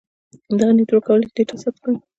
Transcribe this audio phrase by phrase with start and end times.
[0.59, 1.97] دغه نیټورک کولای شي ډاټا ثبت کړي.